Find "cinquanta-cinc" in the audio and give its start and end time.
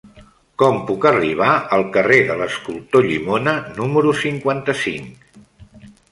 4.23-5.29